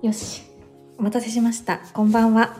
[0.00, 0.42] よし。
[0.96, 1.80] お待たせしました。
[1.92, 2.56] こんばんは。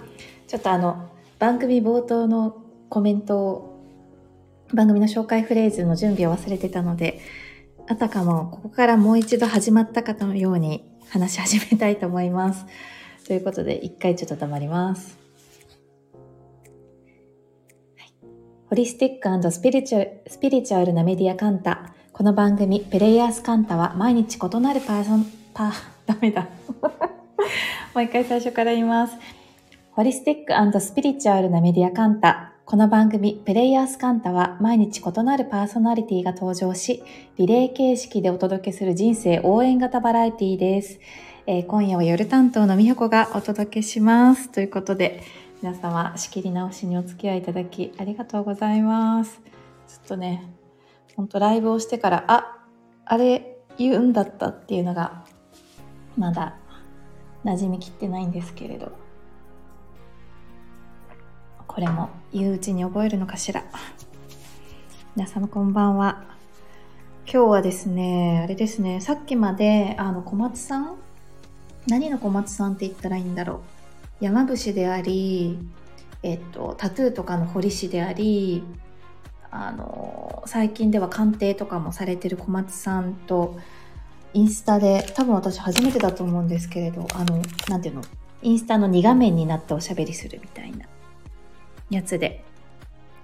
[0.49, 1.09] ちょっとあの、
[1.39, 2.57] 番組冒頭の
[2.89, 3.85] コメントを、
[4.75, 7.21] 番組の紹介フレーズの準備を忘れてたので、
[7.87, 12.67] あたかもここからもう一度始まったかのように話し始めたいと思います。
[13.25, 15.17] ということで、一回ちょっと黙ります。
[17.99, 18.13] はい、
[18.69, 21.95] ホリスティックスピリチュスピリチュアルなメディアカンタ。
[22.13, 25.73] この番組、プレイヤースカンタは毎日異なるパーソン、パー、
[26.05, 26.49] ダメだ。
[27.95, 29.17] もう一回最初から言います。
[29.93, 32.53] ホリスティックスピリチュアルなメディアカンタ。
[32.65, 37.03] この番組、プレイヤースカンタは毎日異なるパーソナリティが登場し、
[37.37, 40.99] リレー形式でお届けする人生応援型バラエティです。
[41.47, 44.51] えー、今夜は夜担当のみほこがお届けします。
[44.51, 45.23] ということで、
[45.63, 49.41] 皆様仕切り直しにお付き合いいただきありがとうございます。
[49.87, 50.43] ちょっとね、
[51.15, 52.59] ほんとライブをしてから、あ、
[53.05, 55.25] あれ言うんだったっていうのが、
[56.17, 56.57] まだ
[57.49, 58.93] 馴染みきってないんですけれど。
[61.67, 63.65] これも言ううちに覚えるのかしら。
[65.17, 66.25] 皆様こんばんは。
[67.25, 70.97] 今日はですねあれですねさっきまであの小松さん？
[71.87, 73.63] 何の小松さんって言ったらいいんだろ
[74.21, 74.25] う。
[74.25, 75.59] 山伏であり
[76.23, 78.63] えっとタトゥーとかの彫り師であり
[79.51, 83.59] あの最近では鑑定とかもされてる小松さんと
[84.35, 88.03] インスタで、多分私初めてだと思うんですけれど、あの、なんていうの、
[88.43, 90.87] インスタの2画面になっておしゃべりするみたいな
[91.91, 92.45] やつで、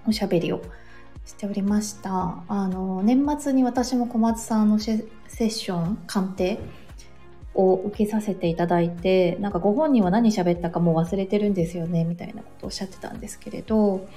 [0.07, 0.61] おしゃべりを
[1.25, 2.43] しておりました。
[2.47, 6.59] あの、年末に私も小松さんのセッション、鑑定
[7.53, 14.07] を受けさせていただいて、なんかご本人は何喋ったかもう忘れてるんですよね、みたいなことをおっしゃってたんですけれど、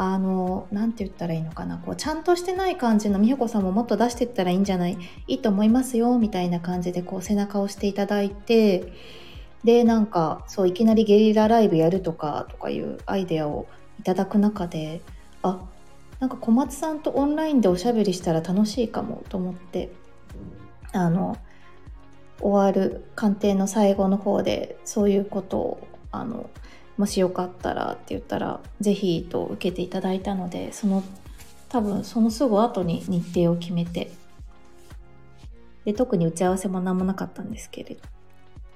[0.00, 4.96] あの、なんて言ったらいいのかな、こう、ちゃんとしてない感じの美穂子さんももっと出していったらいいんじゃない、
[5.26, 8.92] いいと思いますよ、みたいな感じで、こう、背中を押していただいて、
[9.64, 13.66] で、なんか、そう、いきなりゲリラライブやるとか、とかいうアイデアを
[13.98, 15.02] いただく中で、
[15.42, 15.58] あ、
[16.20, 19.90] なんか小松さんとオンラインでおしゃべりしたら楽しいかもと思って、
[20.92, 21.36] あの、
[22.40, 26.48] 終わる鑑定の最後の方で、そういうことを、あの、
[26.98, 31.02] もしよかったらって言ったら是非と受けていただいたのでその
[31.68, 34.10] 多分そのすぐ後に日程を決めて。
[35.84, 38.02] で特に打ち合わせも何もなかったんですけれど。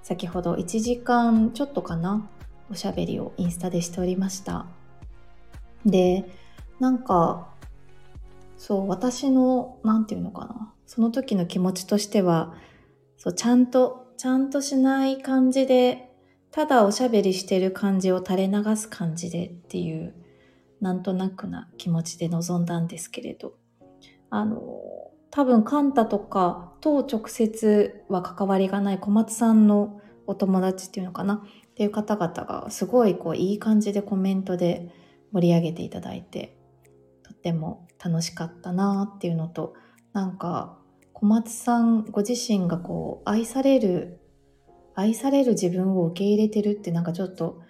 [0.02, 2.28] 先ほど1時間ちょっとかな
[2.70, 4.66] おしゃべりをインスタでしておりました。
[5.84, 6.24] で
[6.80, 7.48] なんか
[8.56, 10.72] そう私の何て言うのかな。
[10.86, 12.54] その時の気持ちとしては
[13.16, 16.11] そうちゃんとちゃんとしない感じで
[16.52, 20.14] ただおしゃべりしてる感じを垂れ流す感じでっていう
[20.80, 23.54] なんとなくな気持ちで臨んだんですけれど。
[24.30, 24.58] あの
[25.30, 31.42] 多分カンタとかと直接は関わりがない小松さんのお友達っていうのかな。
[31.72, 34.90] っていう方々がすごいこういい感じでコメントで
[35.32, 36.58] 盛り上げていただいて
[37.22, 39.74] とっても楽しかったなっていうのと
[40.12, 40.78] なんか
[41.14, 44.20] 小松さんご自身がこう愛される
[44.94, 47.60] 愛される自分を受け入れてるってなんかちょっと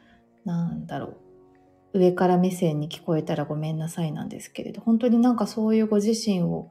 [0.44, 1.16] なんだろう。
[1.94, 4.80] 上から目線に聞こえたらごめんなさいなんですけれど。
[4.80, 6.70] 本当になんかそういうご自身を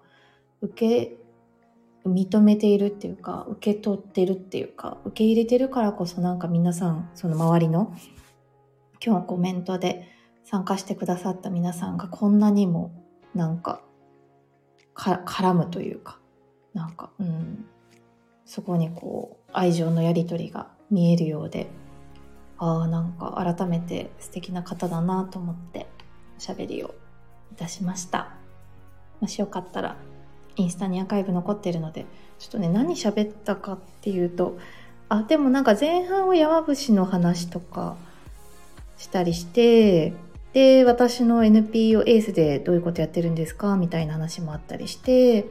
[0.62, 1.18] 受け
[2.06, 7.96] 認めているっていうか受け取ってるっていうか受け入れてるからこそなんか皆さんその周りの
[9.04, 10.08] 今日コメントで
[10.44, 12.92] 参加してくださった皆さんがこんなにも
[13.36, 13.84] なんか
[14.96, 16.20] 絡むというか
[16.74, 17.66] なんかうん。
[18.52, 21.68] そこにこう愛情のやり取りが見えるようで
[22.58, 25.88] ああなんか改めて素敵な方だなと思って
[26.36, 26.94] おしゃべりを
[27.54, 28.34] いたしました。
[29.22, 29.96] もしよかったら
[30.58, 32.06] インスタにアーカイブ残ってるので
[32.40, 34.58] ちょっとね何喋ったかっていうと
[35.08, 37.96] あでもなんか前半は山伏の話とか
[38.98, 40.14] したりして
[40.52, 45.46] で私の NPO エースでどういうことやってるんですかみたいな話もあったりして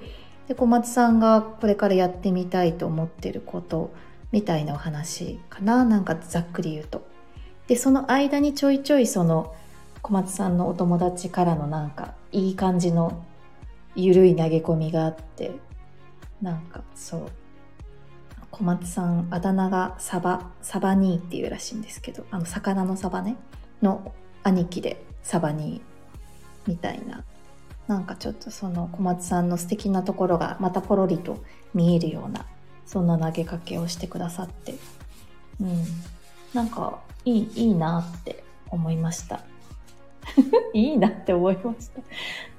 [0.51, 3.95] で小松さんがこれからやってみたいと思ってること
[4.33, 5.85] みたいなお話かな。
[5.85, 7.07] なんかざっくり言うと。
[7.69, 9.55] でその間にちょいちょいその
[10.03, 13.25] 小松さんのお友達からのなんかいい感じの
[13.95, 15.53] ゆるい投げ込みがあって
[16.43, 17.31] なんかそう。
[18.51, 23.37] 小松さんあだ名がサバサバニーっていうらしいんですけどあの魚のサバね。
[23.83, 24.13] の
[24.43, 27.23] 兄貴でサバニーみたいな
[27.91, 31.43] なんかちょっとその小松さんの素敵なところがまたポロリと
[31.75, 32.47] 見えるような
[32.87, 34.77] そんな投げかけをしてくださって。
[35.61, 35.85] うん。
[36.55, 39.41] なんかいいいいなって思いました。
[40.73, 42.01] いいなって思いました。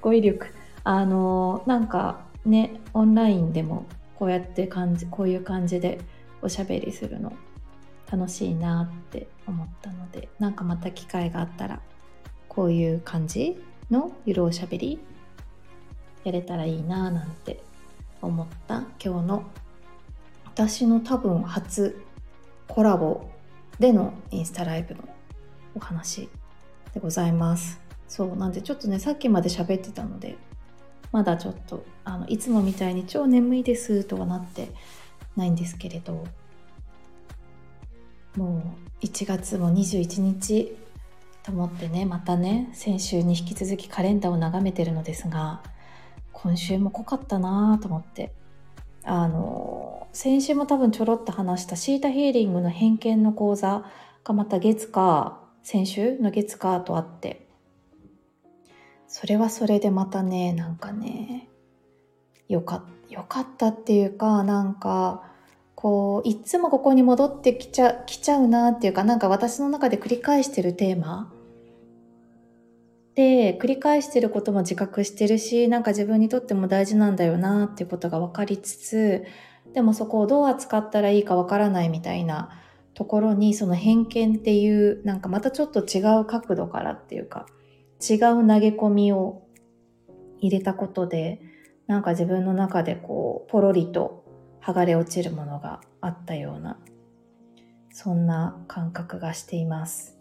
[0.02, 0.48] 語彙力。
[0.84, 3.86] あのなんかねオンラインでも
[4.18, 5.98] こうやって感じこういう感じで
[6.42, 7.32] おしゃべりするの
[8.10, 11.80] 楽しいなって思ったのでなんかまた機会があったら
[12.48, 13.58] こういう感じ
[13.90, 15.00] のゆるおしゃべり
[16.24, 17.62] やれたらいいななんて
[18.20, 19.44] 思った今日の
[20.44, 22.00] 私の多分初
[22.68, 23.28] コラボ
[23.78, 25.02] でのインスタライブの
[25.74, 26.28] お話
[26.94, 27.80] でございます。
[28.06, 30.36] そうなんでちょっとねさっきまで喋ってたので
[31.12, 34.68] まだちょっとあのいつもみたいに超眠いですとはなって
[35.34, 36.26] ないんですけれど
[38.36, 40.76] もう1月も21日
[41.42, 45.62] と思ってねまたね先週に引き続きカレンダーを眺めてるのですが
[46.32, 48.32] 今週も濃かったなと思って。
[49.04, 53.84] あの先週も多分ちょろっと話したシータヒーリングの偏見の講座
[54.22, 57.48] がまた月か先週の月かとあって。
[59.08, 61.50] それはそれでまたねなんかね
[62.48, 65.24] よかよかったっていうかなんか
[65.74, 71.31] こういっつもここに戻ってきちゃきちゃうなっていうかなんか私の中で繰り返してるテーマ
[73.14, 79.24] で繰り返してることも自覚してるしなんか自分にとっても大事なんだよなっていうことが分かりつつ
[79.74, 82.50] でもそこをどう扱ったらいいか分からないみたいな
[82.94, 87.46] ところにその偏見っていうなんかまたちょっと違う角度からっていうか
[88.00, 89.42] 違う投げ込みを
[90.38, 91.40] 入れたことで
[91.86, 94.24] なんか自分の中でこうポロリと
[94.62, 96.78] 剥がれ落ちるものがあったような
[97.90, 100.11] そんな感覚がしています。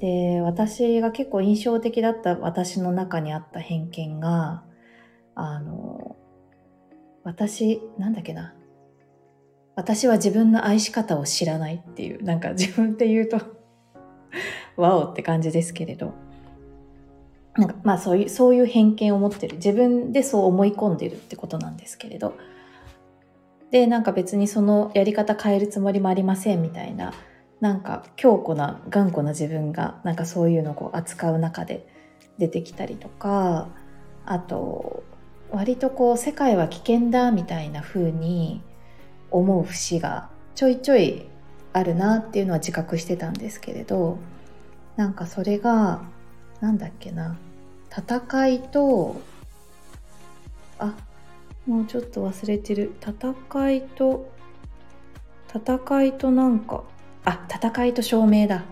[0.00, 4.64] で私が結構印象的だった私の中にあった偏見が
[5.34, 6.16] あの
[7.22, 8.54] 私なんだっけな。
[9.76, 13.40] 私は自分の愛し方を知らないっていうなんか自分って言うと
[14.76, 16.12] ワオって感じですけれど。
[17.56, 19.56] なんかまあそういうそういう偏見を持ってる。
[19.56, 22.34] 自分でそう思い込んでるってことなんですけれど。
[23.70, 27.12] でなんか別にそのやり方変えるつもりもありませんみたいな
[27.64, 31.88] なんか強固な頑固な自分がなんかそういうのをこう扱う中で
[32.36, 33.68] 出てきたりとか
[34.26, 35.02] あと
[35.50, 38.60] 割とこう世界は危険だみたいな風に
[39.30, 41.26] 思う節がちょいちょい
[41.72, 44.18] あるなっていうのは自覚してたんですけれど
[44.96, 46.02] なんかそれが
[46.60, 47.38] なんだっけな
[47.88, 49.16] 戦いと
[50.78, 50.94] あ
[51.66, 52.92] もうちょっと忘れてる。
[53.00, 54.30] 戦いと
[55.48, 56.84] 戦いとなんか
[57.24, 58.64] あ戦いと証明だ。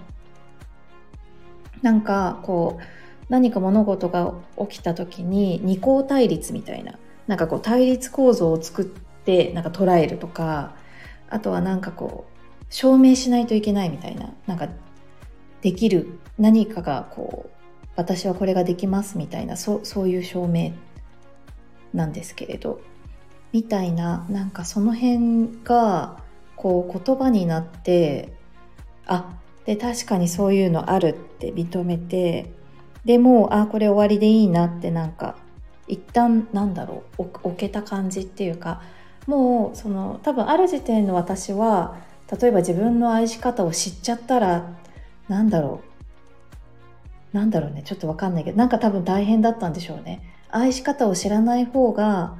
[1.80, 2.82] なんかこう
[3.28, 4.34] 何か物事が
[4.68, 6.98] 起きた時に二項対立みたいな。
[7.26, 10.74] なんかこう対立構造を作ってなんか捉えるとか
[11.30, 14.32] あとはなんかこう証明しないといけないみたいな。
[14.46, 14.68] なんか
[15.60, 16.18] できる。
[16.38, 17.50] 何かがこう
[17.96, 19.56] 私はこれができますみたいな。
[19.56, 20.72] そそういう証明
[21.94, 22.80] なんですけれど。
[23.52, 24.26] みたいな。
[24.28, 26.18] なんかその辺が
[26.56, 28.32] こう言葉になって
[29.06, 29.34] あ
[29.64, 32.52] で確かにそういうのあるって認めて
[33.04, 35.36] でもあこれ終わりでいいなってなんか
[35.88, 38.82] 一旦なんだろう置けた感じっていうか
[39.26, 41.96] もうその多分ある時点の私は
[42.40, 44.76] 例えば自分の愛し方を知っちゃったら
[45.28, 45.80] なんだろ
[47.32, 50.22] うなんだろうねちょっとわかんないけどなんか多分大変だったんでしょうね。
[50.50, 52.36] 愛し方を知らない方が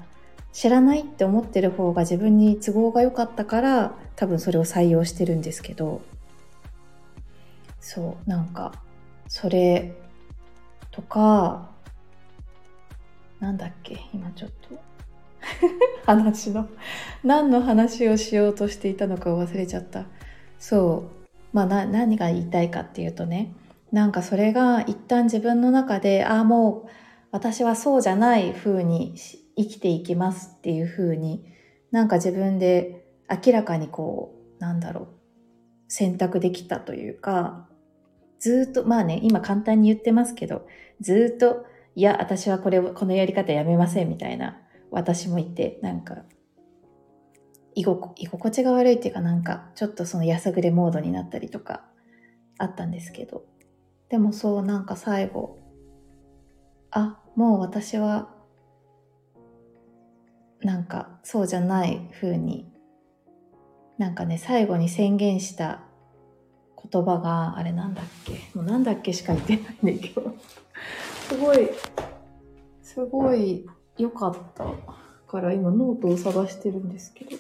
[0.53, 6.03] 知らないって思ってる方が自分に都合が良かったから多分それを採用してるんですけど。
[7.83, 8.73] そうなんか
[9.29, 9.95] それ
[10.91, 11.69] とか
[13.41, 14.81] なんだっけ今ちょっと。
[16.07, 16.69] 話の。
[17.25, 20.07] 何の話をしようとしていたのかを忘れちゃった。
[20.61, 21.27] そう。
[21.53, 23.53] まあ何が言いたいかっていうとね。
[23.91, 26.91] なんかそれが一旦自分の中でああもう
[27.33, 29.15] 私はそうじゃない風に
[29.57, 31.45] 生きていきますっていう風に
[31.91, 35.09] なんか自分で明らかにこうなんだろう
[35.89, 37.69] 選択できたというか
[38.43, 40.67] ずっとまあね今簡単に言ってますけど
[41.01, 44.59] ずっといや私はこれをこのやり方やめませんみたいな
[44.91, 46.25] 私もいてなんか
[47.77, 51.85] 居心地が悪いっていうかなんかちょっとそのやさぐれモードになったりとか
[52.59, 53.45] あったんですけど
[54.09, 55.61] でもそうなんか最後
[56.91, 58.29] あもう私は
[60.63, 62.69] なんかそうじゃない風に
[63.99, 65.85] なんかね最後に宣言した
[66.93, 68.33] 言葉があれなんだっけ？
[68.55, 70.35] もうなんだっけしか言ってないんだけど。
[71.29, 71.71] すごい
[72.83, 74.67] すごい良かった
[75.27, 77.31] から今ノートを探してるんですけど。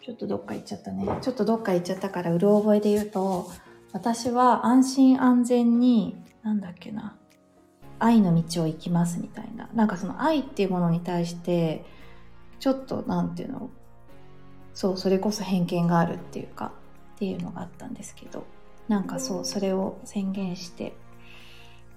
[0.00, 1.06] ちょっとどっか行っちゃったね。
[1.20, 3.50] ちょっとどっか行っちゃったからうる覚えで言うと
[3.92, 7.14] 私は安心安全になんだっけな。
[8.00, 9.68] 愛の道を行きますみたいな。
[9.74, 11.84] なんかその愛っていうものに対して
[12.58, 13.70] ちょっとなんていうの？
[14.78, 16.70] そうそれこそ偏見があるっていうか
[17.16, 18.44] っていうのがあったんですけど
[18.86, 20.94] なんかそうそれを宣言して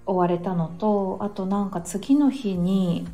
[0.08, 3.08] 追われたのとあとなんか次の日に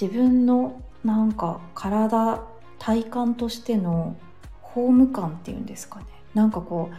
[0.00, 2.40] 自分のなんか体
[2.78, 4.16] 体感としての
[4.62, 6.06] ホーム感っていうんですかね。
[6.32, 6.94] なんかこう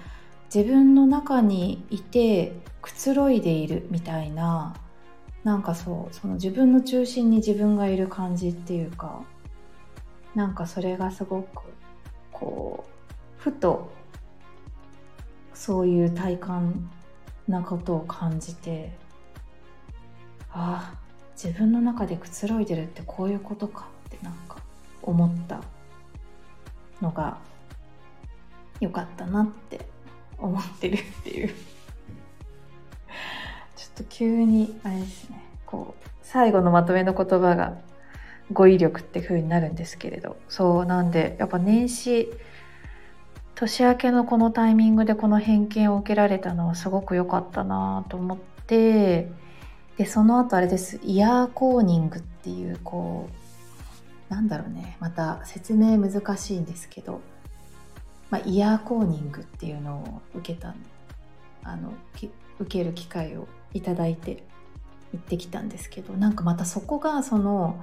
[0.56, 4.76] 自分の中にいてくつろいでいるみたいな
[5.44, 9.24] なんかそうその自分の中心に自分がいる感じっていうか
[10.36, 11.62] なんかそれがすごく
[12.32, 13.92] こうふと
[15.54, 16.90] そういう体感
[17.48, 18.92] なことを感じて
[20.52, 21.04] ああ
[21.42, 24.58] 自分の中でくつろいでるってこういうことかってなんか
[25.02, 25.62] 思った
[27.02, 27.38] のが
[28.80, 29.86] よかったなって
[30.38, 31.50] 思ってるっていう。
[33.76, 35.42] ちょっと急にあれですね。
[35.66, 37.78] こう最後のまとめの言葉が
[38.52, 40.38] 語彙力って風になるんですけれど。
[40.50, 42.30] そうなんでやっぱ年始
[43.56, 49.30] 年明けのこのタイミングでこの偏見を受けられたのはすごく良かったなと思って
[49.98, 51.00] でその後あれです。
[51.04, 53.30] イヤーコーニングっていうこ
[54.30, 54.98] うなんだろうね。
[55.00, 57.22] また説明難しいんですけど、
[58.32, 60.74] まあ、イヤーコーニングっていうのを受けた
[61.64, 62.30] あの受
[62.68, 64.44] ける機会をいただいて
[65.14, 66.14] 行ってきたんですけど。
[66.14, 67.80] なんかまたそこがその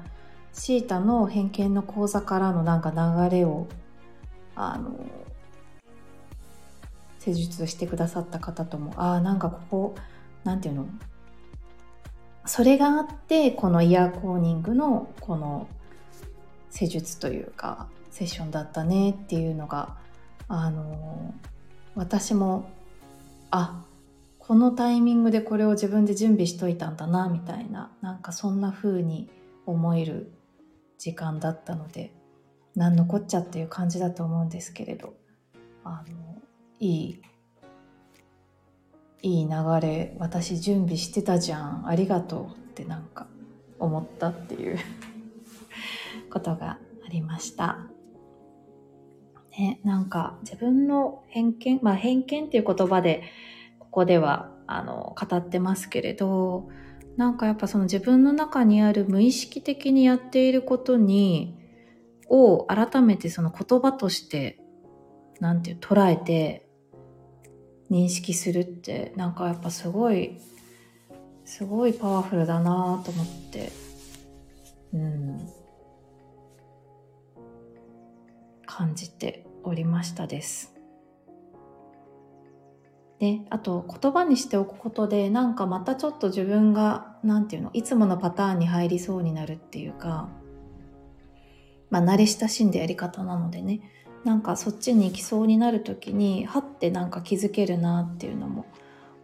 [0.52, 3.66] シータの偏見の講座からのなんか流れを
[4.54, 4.94] あの
[7.18, 9.94] 施術してくださった方ともああなんかここ
[10.44, 10.86] なんていうの？
[12.46, 15.68] それがあってこのイヤーコーニングのこの
[16.70, 19.96] 施術というかセッションだったねっていうのが
[20.48, 21.34] あの
[21.94, 22.70] 私も
[23.50, 23.84] あ
[24.38, 29.30] このタイミングでこれを自分で準備しといたんだなみたいななんかそんな風に
[29.66, 30.32] 思える
[31.00, 32.12] 時間だったので
[32.76, 35.14] 何のこっちゃっていう感じだと思うんですけれど
[35.82, 36.42] あの
[36.78, 37.22] いい
[39.22, 43.26] いい流れ私準備してたじゃんありがとうってなんか
[43.78, 44.78] 思ったっていう
[46.30, 47.78] ことがありました。
[49.58, 53.22] ね、なんか自分の偏見まあ偏見っていう言葉で
[53.78, 56.68] ここではあの語ってますけれど
[57.20, 61.54] なんかやっぱその自分の中にある無意識的にやっていることに
[62.30, 64.58] を改めてその言葉として
[65.38, 66.66] なんていう捉えて
[67.90, 70.40] 認識するってなんかやっぱすごい
[71.44, 73.70] すごいパワフルだなと思って
[74.94, 75.46] うん
[78.64, 80.79] 感じておりましたです。
[83.20, 90.30] であと言葉にしておくことでなんかまたちょっと自分が何て言うのいつものパターンに入りそうになるっていうか
[91.90, 93.80] まあ慣れ親しんでやり方なのでね
[94.24, 98.64] なんかそっちに行きそうになる時にはってなんか気づけるなっていうのも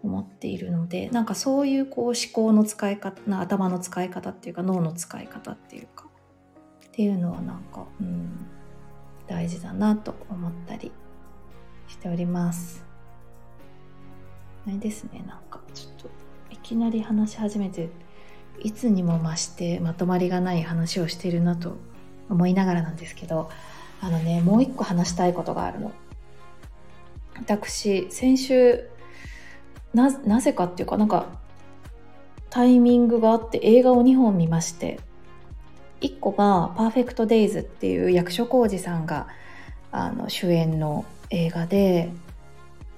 [0.03, 6.05] 思っているのでなんかそういうこう思考の使い方な頭の使い方っていうか脳の使い方っていうか
[6.87, 8.47] っていうのはなんか、うん、
[9.27, 10.93] 大事だなと思ったり
[11.89, 12.86] しております。
[14.67, 16.11] あれですねなんかちょっと
[16.51, 17.89] いきなり話し始めて
[18.63, 21.77] いつにも増してまとまりがない話をしているなと
[22.29, 23.51] 思いながらなんですけど
[24.01, 25.93] あのね、もう一個話したいことがあるの。
[27.37, 28.89] 私、先週、
[29.95, 31.27] な、なぜかっていうか、なんか、
[32.51, 35.01] タイミングがあって映画を2本見まして、
[36.01, 39.29] 1個が「パーフェクト・デイズ」っていう役所広司さんが
[39.91, 42.13] あの主演の映画で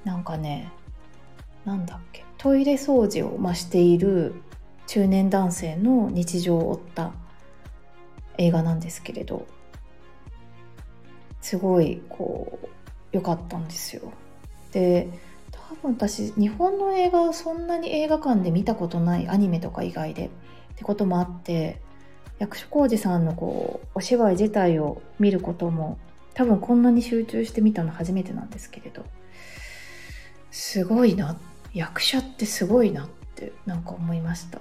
[0.04, 0.72] なんかね
[1.68, 2.25] なんだっけ？
[2.38, 4.34] トイレ掃除を、ましている
[4.87, 7.12] 中年男性の日常を追った
[8.38, 9.46] 映画なんですけれど
[11.42, 12.68] すごいこう
[13.12, 14.12] 良かったんですよ。
[14.72, 15.08] で
[15.50, 20.30] 多分私日本の映画をそんなに映画館で見たことないアニメとか以外でっ
[20.76, 21.82] てこともあって
[22.38, 25.98] 役所広司さんのこうお芝居自体を見ることも
[26.32, 29.04] 多分こんなに集中して見たの初めてなんですけれど
[30.50, 31.37] すごいなっ
[31.72, 34.60] 役者ってすごいなってなんか思いました。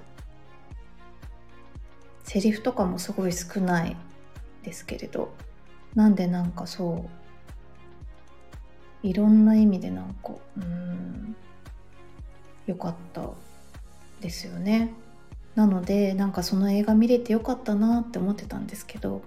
[2.24, 3.96] セリフとかもすごい少ない
[4.62, 5.32] ですけれど
[5.94, 7.06] なんでなんかそ
[9.02, 11.34] ういろんな意味でなんかうん
[12.66, 13.30] よかった
[14.20, 14.92] ですよね。
[15.54, 19.22] なのでなんかその映画見れてよかったなって思ってたんですけど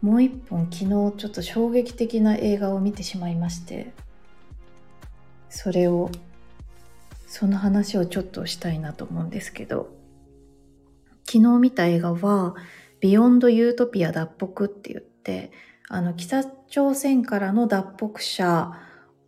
[0.00, 3.92] もう一本昨日ちょっと衝撃的な映画を見てしまいまして
[5.48, 6.10] それを
[7.28, 9.90] その話をちょっとしたいなと思うんですけど
[11.24, 12.56] 昨日見た映画は
[13.00, 15.52] 「ビヨンド・ユートピア脱北」って言って
[15.88, 18.72] あの北朝鮮からの脱北者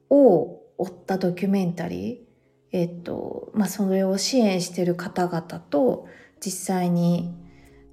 [0.09, 6.09] を追ったドキュメンタリー、えっとまあ、それを支援してる方々と
[6.45, 7.35] 実際に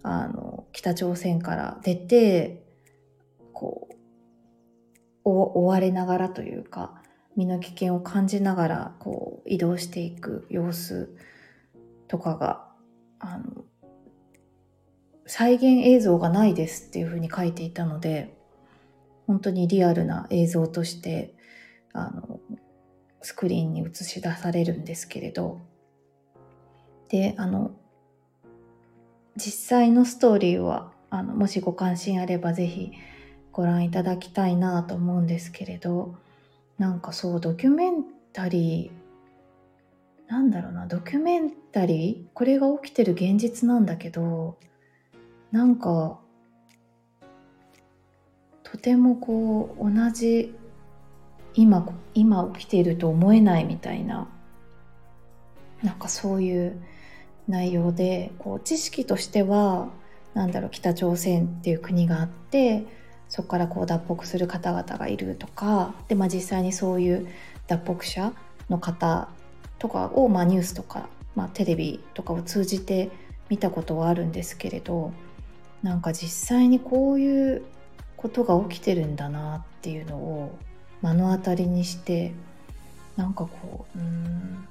[0.04, 2.64] あの北朝鮮から出て
[3.52, 3.98] こう
[5.26, 6.97] 追われながらというか
[7.38, 11.16] 身の危険を感じながらこう移動していく様子
[12.08, 12.68] とかが
[13.20, 13.64] あの
[15.28, 18.36] 再現映像がないですっていうふうに書いていたので
[19.28, 21.36] 本当にリアルな映像として
[21.94, 22.40] あの
[23.22, 25.62] スクリーンに映し出されるんですけれど
[27.10, 27.72] であの
[29.36, 32.94] 実際のストーリーはあのもしご関心あればぜひ
[33.52, 36.16] ご覧いただきたいなと思うんですけれど
[36.78, 38.04] なんかそうドキュメン
[38.34, 44.58] タリーなんだろうなドキュメンタリーこれが起きてる現実なんだけど
[45.52, 46.20] なんか
[48.64, 50.54] とてもこう同じ
[51.54, 54.28] 今今起きていると思えないみたいな
[55.82, 56.80] なんかそういう
[57.48, 59.90] 内容でこう知識としては
[60.34, 62.86] なんだろう北朝鮮っていう国があって
[63.30, 67.28] そこからこう脱北する方々がいるとかで、まあ、実際にそういう
[67.68, 68.34] 脱北者
[68.70, 69.30] の方
[69.80, 73.10] とかを、まあ、ニュースとか、まあ、テレビとかを通じて
[73.50, 75.12] 見たことはあるんですけれど
[75.84, 77.64] なんか実際にこういう
[78.16, 80.58] ことが起きてるんだなっていうのを
[81.02, 82.34] 目の当たりにして
[83.16, 84.68] なんかこううん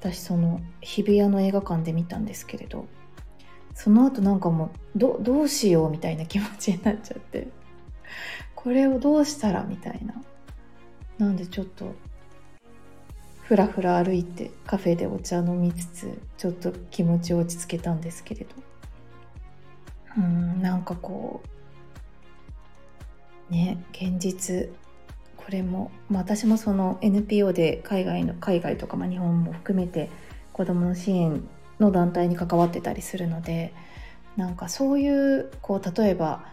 [0.00, 2.86] 私その日比谷の映画館で見たんですけれど
[3.78, 7.46] その後なんかもうどどうしようみたいな気持ちになっちゃって。
[8.56, 10.20] これをどうしたらみたいな。
[11.16, 11.94] なんでちょっと
[13.42, 18.50] ふらふら歩いてカフェでお茶飲みつつちょっと気持ちを落ち着けたんですけれど。
[20.16, 21.40] うんなんかこ
[23.48, 24.70] うね現実
[25.36, 30.10] これも、まあ、私もその NPO で海外の海外とか、まあ、日本も含めて
[30.52, 31.48] 子どもの支援
[31.80, 33.72] の団体に関わってたりするので
[34.36, 36.44] なんかそういうこう例えば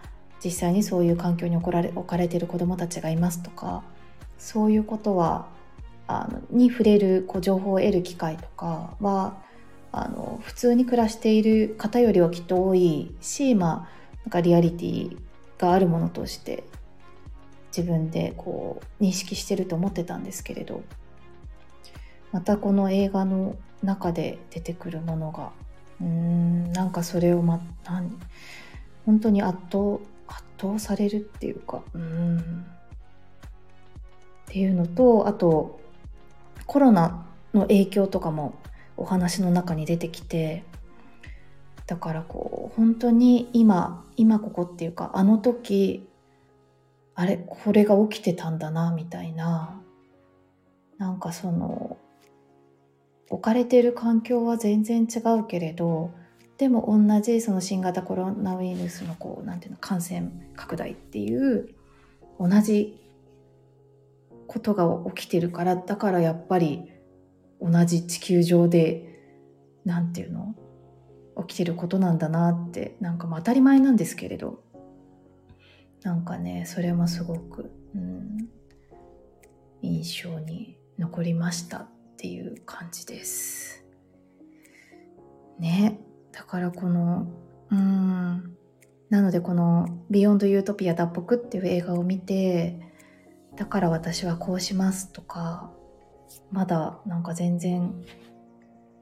[0.43, 3.83] 実際にそういう環境に置かれ置かれてる子どもたちがいますとか
[4.38, 5.47] そういうことは
[6.07, 9.38] あのに触れるこう情報を得る機会とかは
[9.91, 15.17] あの普通に暮らしている方よりはきっと多いし、まあ、なんかリアリティ
[15.57, 16.63] があるものとして
[17.75, 20.83] 自分でこう認識してると思ってたんですけれど。
[22.35, 23.55] またこの映画の
[23.86, 25.52] 中で出てくるものが。
[26.02, 28.12] うーんなんかそれをま何？
[29.06, 31.82] 本当に圧倒圧倒されるっていうか。
[31.93, 32.38] うん。
[32.39, 32.41] っ
[34.48, 35.80] ていうのとあと
[36.65, 38.56] コロナの影響とかも
[38.98, 40.63] お話の中に出てきて。
[41.88, 46.10] だからこう本当に今今ここっていうかあの時
[47.13, 49.80] あれこれが起きてたんだなみたいな。
[50.98, 51.98] なんかその
[53.29, 56.11] 置かれている環境は全然違うけれど
[56.57, 61.69] でも同じその新型コロナウイルスのこうなんていうの感染拡大っていう
[62.39, 63.01] 同じ
[64.47, 66.91] ことが起きてるからだからやっぱり
[67.61, 69.19] 同じ地球上で
[69.85, 70.55] 何て言うの
[71.47, 74.65] 起きてることなんだなってなんか当たり前なんですけれど。
[76.05, 78.47] なんかねそれもすごく、うん、
[79.81, 81.88] 印象に残りました。
[82.25, 83.85] っていう感じです。
[85.59, 85.99] ね。
[86.31, 87.27] だからこの
[87.69, 88.57] うん。
[89.11, 92.79] なのでこの「ビヨンド・ユートピア脱北」っていう映画を見て
[93.55, 95.71] だから私はこうしますとか
[96.51, 97.93] まだなんか全然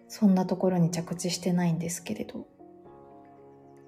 [0.09, 2.45] そんなところに着地してないんですけれど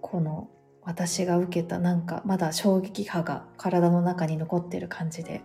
[0.01, 0.49] この
[0.81, 5.41] 私が受けたなんかまだ衝撃波が体の中に残ってる感じで。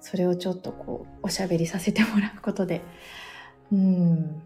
[0.00, 2.82] それをちょっとこうおしゃべりさせてもらうことで
[3.72, 4.42] うん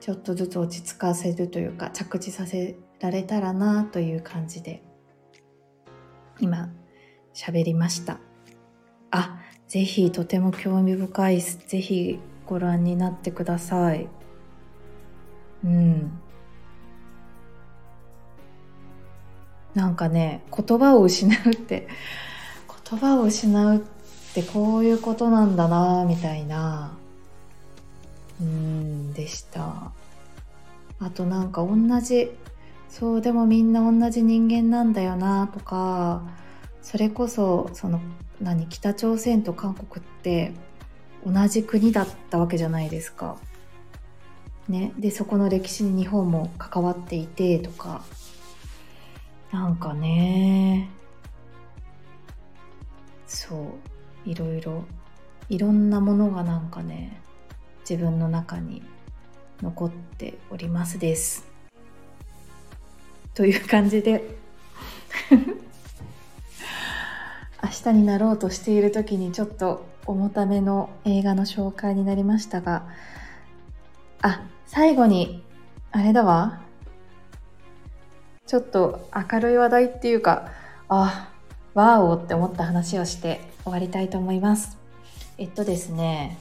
[0.00, 4.82] ちょっとずつ落ち着かせるというか着地させられたらなという感じで
[6.38, 6.70] 今
[7.34, 8.18] 喋りました。
[9.10, 14.08] あぜひとても興味深いぜひご覧になってください。
[15.64, 16.20] うん。
[19.74, 21.88] なんかね言葉を失うって
[22.88, 23.95] 言葉を失うって
[24.42, 26.96] こういうことなんだなみたいな
[28.40, 29.92] うんでした。
[30.98, 32.30] あとなんか同じ
[32.88, 36.22] そうでもみんな同じ人間なんだよなとか
[36.80, 38.00] それこそその
[38.40, 40.52] 何北朝鮮と韓国って
[41.26, 43.36] 同じ国だったわけじゃないですか。
[44.68, 48.04] ね、でそこの歴史に日本も関わっていてとか。
[49.52, 50.90] なんかね。
[53.26, 53.95] そう。
[54.26, 54.84] いろいろ
[55.48, 57.20] いろんなものがなんかね
[57.88, 58.82] 自分の中に
[59.62, 61.46] 残っておりますです。
[63.32, 64.36] という感じで。
[67.62, 72.86] 明日になろうとしている時にちょっと重ための映画の紹介になりましたが。
[74.22, 75.44] あ最後に
[75.92, 76.60] あれだわ。
[78.46, 80.50] ちょっと明るい話題っていうか
[80.88, 81.30] あ
[81.74, 83.55] ワーオって思った話をして。
[83.66, 84.78] 終わりたいと思います
[85.38, 86.38] えっとですね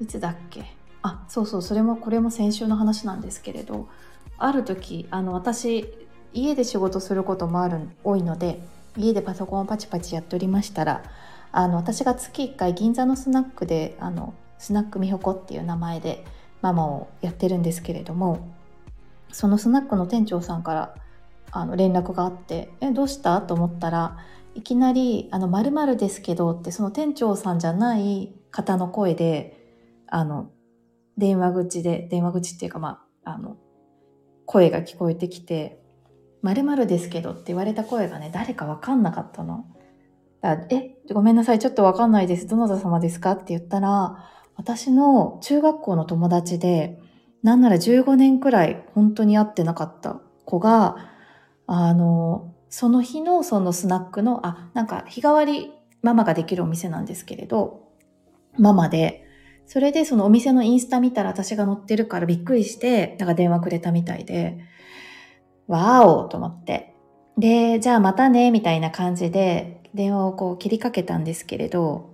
[0.00, 0.64] いつだっけ？
[1.02, 3.88] あそうそうそれもこれも先週の話なんですけれど
[4.36, 5.86] ある時あの私
[6.34, 8.60] 家で仕事することもある多いので
[8.96, 11.04] 家でパソコンをパチパチやっておりましたら
[11.52, 16.24] あの私が月1回銀座のスナックであのスナック美穂子っていう名前で
[16.62, 18.48] ママをやってるんですけれども
[19.32, 20.94] そのスナックの店長さんから
[21.52, 24.18] あの連絡があって「えどうした?」と思ったら
[24.54, 29.56] いきなり「あの〇〇ですけど」ってその店長さんじゃない方の声で
[30.06, 30.50] あの
[31.16, 33.56] 電話口で電話口っていうかまああの
[34.46, 35.82] 声が聞こえてきて
[36.42, 39.66] 「〇〇ですけど」って言われた声がね誰か分かんなかったの。
[40.42, 44.24] えごめんなさいちょっと分かんないですどなた様ですかって言ったら
[44.56, 46.98] 私の中学校の友達で
[47.42, 50.96] なんなら15年くらい本当に会ってなかった子が
[51.66, 57.88] あのその日のそのスナックのあなんか日替わりママができるお店なんですけれど
[58.56, 59.26] ママで
[59.70, 64.58] それでそのお店のインスタ見たら私が載ってるからびっくりして、なんか電話くれたみたいで、
[65.68, 66.92] わーおと思って。
[67.38, 72.10] で、じゃあまたね、みたいな感じで電話をこう切りかけたんですけれど、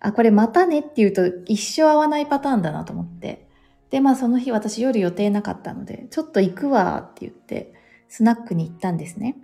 [0.00, 3.46] あ、これまたねって言うと一生会わないパターンだなと思って。
[3.90, 7.74] で、まあその日私夜予定なかったので、ちょっと行くわって言って、
[8.08, 9.36] スナックに行ったんですね。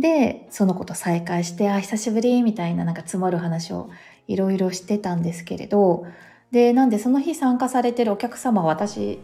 [0.00, 3.90] で、その子と再会して、あ、久しぶりみたいななんか積もる話を
[4.26, 6.06] いろいろしてたんですけれど、
[6.50, 9.20] でなんでその日参加されてるお客様は私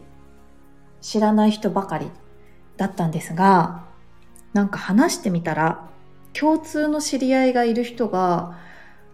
[1.01, 2.09] 知らない人ばかり
[2.77, 3.85] だったんですが
[4.53, 5.89] なんか話してみたら
[6.33, 8.57] 共通の知り合いがいる人が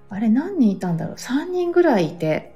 [0.10, 2.56] あれ何人いたんだろう3人ぐらいいて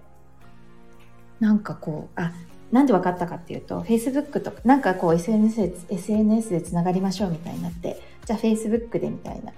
[1.39, 2.33] なんかこうあ
[2.71, 9.53] なんで分かったかっていうと Facebook とかなんかこう SNS で SNS でつながりましょうみたいになってじゃあ Facebook でみたいな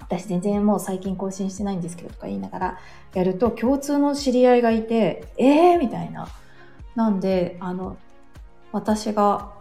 [0.00, 2.78] 私全然もう最近更新してないんですけどとか言いながら
[3.14, 6.28] やると共通の知り合いがいて、えーみたいな。
[6.94, 7.96] なんで、あの、
[8.72, 9.52] 私が、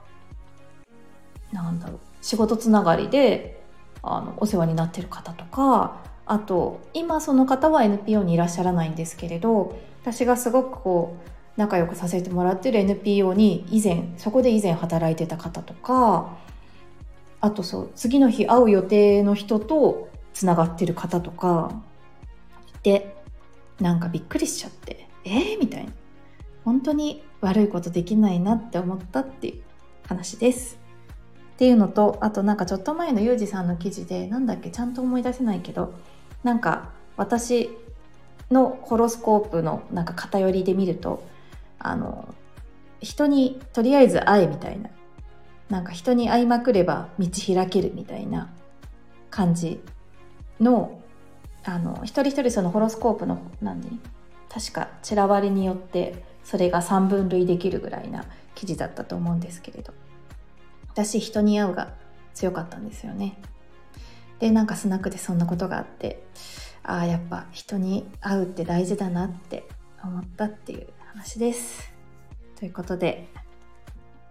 [1.52, 3.62] なんだろう、仕事つながりで、
[4.04, 16.38] あの、お世話になってる方とか、あと、今その方は NPO にいらっしゃらないんですけれど、私がすごくこう、仲良くさせてもらってる NPO に以前、そこで以前働いてた方とか、
[17.42, 21.72] あとそう、次の日会う予定の人とつながってる方とか
[22.76, 23.16] いて
[23.80, 25.92] なんかびっくりしちゃってえー、みたいな
[26.64, 29.62] 本当に悪いことできないなって思ったっていう
[30.08, 30.78] 話です。
[31.54, 35.94] っていうのとあとなんかちょっと前のユージさんの記事でなんだっけちゃんと思い出せないけど
[36.44, 37.70] なんか私
[38.52, 41.24] のホロスコープのなんか偏りで見ると
[41.80, 42.34] あの
[43.02, 44.90] 人にとりあえず会えみたいな。
[45.70, 48.54] なんか人に会いまくれば道開けるみたいな
[49.32, 49.82] 感じ
[50.60, 51.02] の
[51.64, 54.00] あの一人一人そのホロスコープの何？
[54.48, 59.94] 確か散らばりによってそれが3分類できるぐらいな記事だったと思うんですけれど。
[60.94, 61.94] 私人に会うが
[62.34, 63.38] 強かったんですよね。
[64.40, 66.24] でなんかスナックでそんなことがあって
[66.84, 69.68] ああやっぱ人に会うって大事だなって
[70.04, 70.88] 思ったっていう。
[71.16, 71.94] 話です。
[72.60, 73.30] ということで。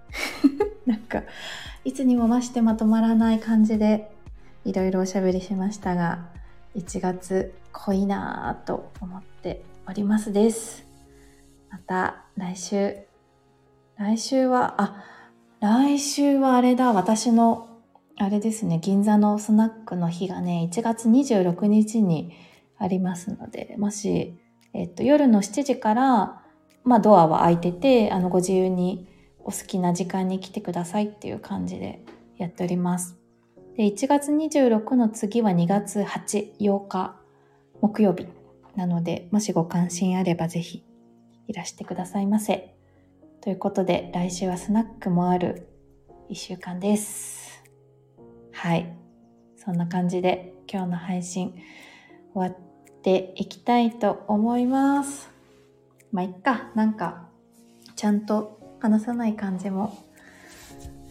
[0.84, 1.22] なんか
[1.82, 4.12] いつにも増してまとまらない感じで
[4.66, 6.28] いろいろおしゃべりしましたが
[6.76, 10.86] 1月濃いなぁと思っておりますです。
[11.70, 12.98] また来週。
[13.96, 15.04] 来週はあ
[15.60, 16.92] 来週はあれだ。
[16.92, 17.80] 私の
[18.18, 18.78] あれですね。
[18.78, 22.34] 銀座のスナックの日がね1月26日に
[22.76, 24.38] ありますのでもし、
[24.74, 26.43] えっと、夜の7時から
[26.84, 29.08] まあドアは開いててあのご自由に
[29.40, 32.04] お好きな時間に来てくださいっていう感じで
[32.38, 33.18] やっております
[33.76, 37.16] で、1月26の次は2月8、8日、
[37.80, 38.28] 木曜日
[38.76, 40.84] なので、もしご関心あればぜひ
[41.48, 42.74] いらしてくださいませ。
[43.40, 45.68] ということで、来週はスナックもある
[46.30, 47.64] 1週間です。
[48.52, 48.94] はい。
[49.56, 51.54] そんな感じで今日の配信
[52.32, 55.33] 終わっていきたいと思います。
[56.14, 56.70] まあ、いっか。
[56.77, 57.27] なんか、
[57.96, 59.98] ちゃんと話さない感じも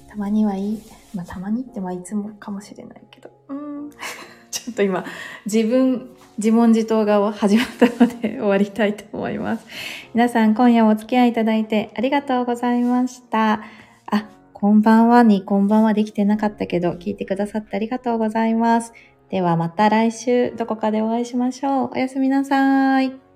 [0.07, 0.81] たまにはいい。
[1.13, 3.29] まあ、たまにってまあいつもかもしれないけど。
[3.49, 3.89] うん。
[4.49, 5.03] ちょっと今、
[5.45, 9.67] 自分、自問自答が始まったので終わりたいと思います。
[10.13, 13.61] 皆さん、今夜お付き合いいただいてありがとうございました。
[14.09, 18.93] あ、こんばんはにこんばんはできてなかったけど、聞いてくださってありがとうございます。
[19.29, 21.89] ではまた来週どこかでお会いしましょう。
[21.93, 23.32] おやすみなさーい。